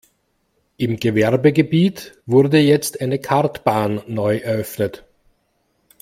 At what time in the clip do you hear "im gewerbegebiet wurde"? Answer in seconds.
0.77-2.57